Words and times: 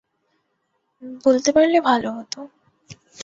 বলতে 1.25 1.49
পারলে 1.55 1.79
ভালো 1.81 2.09
হত। 2.11 2.33